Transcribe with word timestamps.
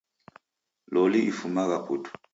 Loli 0.93 1.19
ifumagha 1.31 1.77
putu. 1.85 2.09